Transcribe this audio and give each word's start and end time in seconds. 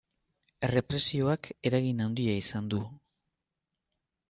Errepresioak 0.67 1.51
eragin 1.71 2.03
handia 2.07 2.35
izan 2.41 2.73
du. 2.75 2.83